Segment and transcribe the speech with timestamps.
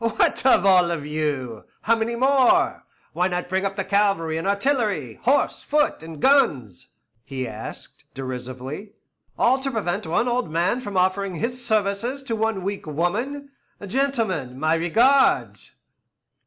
[0.17, 1.63] "What, all of you?
[1.83, 2.85] How many more?
[3.13, 6.87] Why not bring up cavalry and artillery, horse, foot, and guns?"
[7.23, 8.93] he asked, derisively.
[9.37, 13.51] "All to prevent one old man from offering his services to one weak woman!
[13.85, 15.75] Gentlemen, my regards!"